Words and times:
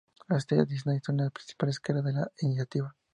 Las 0.29 0.39
estrellas 0.39 0.67
Disney 0.67 0.99
son 1.05 1.17
las 1.17 1.29
principales 1.31 1.79
caras 1.79 2.03
de 2.05 2.13
la 2.13 2.31
iniciativa. 2.41 2.95